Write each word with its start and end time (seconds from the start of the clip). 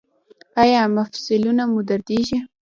ایا 0.61 0.81
مفصلونه 0.97 1.63
مو 1.71 1.79
دردیږي؟ 1.87 2.39